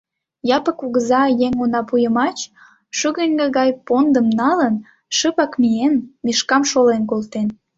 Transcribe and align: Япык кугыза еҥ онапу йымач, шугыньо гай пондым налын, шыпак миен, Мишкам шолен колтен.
Япык 0.57 0.75
кугыза 0.79 1.21
еҥ 1.45 1.53
онапу 1.63 1.95
йымач, 2.03 2.37
шугыньо 2.97 3.45
гай 3.57 3.69
пондым 3.87 4.27
налын, 4.39 4.75
шыпак 5.17 5.51
миен, 5.61 5.93
Мишкам 6.25 6.63
шолен 6.71 7.03
колтен. 7.11 7.47